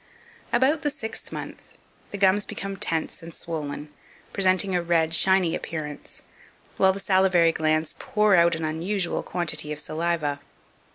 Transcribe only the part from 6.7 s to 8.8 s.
while the salivary glands pour out an